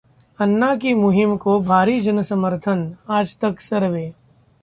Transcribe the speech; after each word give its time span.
अन्ना 0.39 0.75
की 0.75 0.93
मुहिम 0.93 1.35
को 1.37 1.59
भारी 1.61 1.99
जनसमर्थन: 2.01 2.81
आजतक 3.09 3.59
सर्वे 3.59 4.11